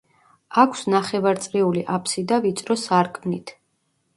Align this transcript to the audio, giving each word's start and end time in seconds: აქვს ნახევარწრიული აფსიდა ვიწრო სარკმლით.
აქვს 0.61 0.81
ნახევარწრიული 0.93 1.83
აფსიდა 1.99 2.41
ვიწრო 2.47 2.79
სარკმლით. 2.85 3.55